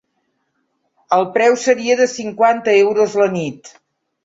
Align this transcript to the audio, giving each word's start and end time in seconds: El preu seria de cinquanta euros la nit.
El 1.17 1.25
preu 1.35 1.59
seria 1.65 1.99
de 2.01 2.09
cinquanta 2.15 2.77
euros 2.87 3.17
la 3.23 3.31
nit. 3.39 3.75